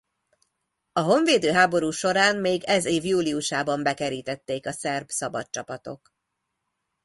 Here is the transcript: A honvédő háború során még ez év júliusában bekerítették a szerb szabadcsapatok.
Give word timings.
A 0.93 0.99
honvédő 0.99 1.51
háború 1.51 1.89
során 1.89 2.37
még 2.37 2.63
ez 2.63 2.85
év 2.85 3.05
júliusában 3.05 3.83
bekerítették 3.83 4.65
a 4.67 4.71
szerb 4.71 5.09
szabadcsapatok. 5.09 6.13